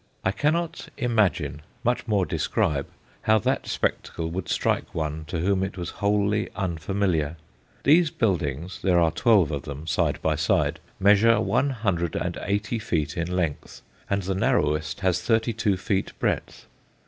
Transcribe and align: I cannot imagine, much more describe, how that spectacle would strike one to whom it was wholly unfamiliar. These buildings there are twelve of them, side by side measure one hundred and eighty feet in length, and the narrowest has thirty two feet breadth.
I 0.25 0.31
cannot 0.31 0.89
imagine, 0.97 1.61
much 1.83 2.07
more 2.07 2.25
describe, 2.25 2.87
how 3.21 3.37
that 3.37 3.67
spectacle 3.67 4.31
would 4.31 4.49
strike 4.49 4.95
one 4.95 5.25
to 5.25 5.41
whom 5.41 5.61
it 5.61 5.77
was 5.77 5.91
wholly 6.01 6.49
unfamiliar. 6.55 7.37
These 7.83 8.09
buildings 8.09 8.79
there 8.81 8.99
are 8.99 9.11
twelve 9.11 9.51
of 9.51 9.61
them, 9.61 9.85
side 9.85 10.19
by 10.23 10.37
side 10.37 10.79
measure 10.99 11.39
one 11.39 11.69
hundred 11.69 12.15
and 12.15 12.35
eighty 12.41 12.79
feet 12.79 13.15
in 13.15 13.27
length, 13.35 13.83
and 14.09 14.23
the 14.23 14.33
narrowest 14.33 15.01
has 15.01 15.21
thirty 15.21 15.53
two 15.53 15.77
feet 15.77 16.13
breadth. 16.17 16.65